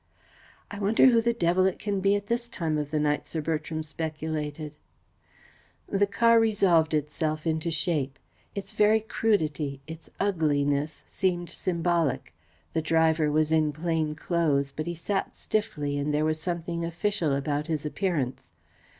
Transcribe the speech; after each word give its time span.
"I 0.71 0.79
wonder 0.79 1.05
who 1.05 1.21
the 1.21 1.31
devil 1.31 1.67
it 1.67 1.77
can 1.77 1.99
be 1.99 2.15
at 2.15 2.25
this 2.25 2.49
time 2.49 2.79
of 2.79 2.89
the 2.89 2.99
night?" 2.99 3.27
Sir 3.27 3.39
Bertram 3.39 3.83
speculated. 3.83 4.73
The 5.87 6.07
car 6.07 6.39
resolved 6.39 6.95
itself 6.95 7.45
into 7.45 7.69
shape. 7.69 8.17
Its 8.55 8.73
very 8.73 8.99
crudity, 8.99 9.79
its 9.85 10.09
ugliness, 10.19 11.03
seemed 11.05 11.51
symbolic. 11.51 12.33
The 12.73 12.81
driver 12.81 13.31
was 13.31 13.51
in 13.51 13.71
plain 13.71 14.15
clothes, 14.15 14.73
but 14.75 14.87
he 14.87 14.95
sat 14.95 15.35
stiffly 15.35 15.99
and 15.99 16.11
there 16.11 16.25
was 16.25 16.41
something 16.41 16.83
official 16.83 17.35
about 17.35 17.67
his 17.67 17.85
appearance. 17.85 18.53